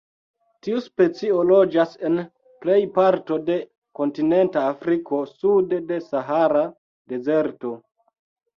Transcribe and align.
Tiu 0.67 0.79
specio 0.85 1.43
loĝas 1.49 1.93
en 2.09 2.15
plej 2.63 2.79
parto 2.95 3.37
de 3.51 3.59
kontinenta 4.01 4.65
Afriko 4.73 5.23
sude 5.35 5.83
de 5.93 6.03
Sahara 6.09 6.67
Dezerto. 7.15 7.77